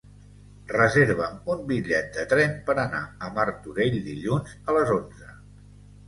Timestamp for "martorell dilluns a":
3.35-4.75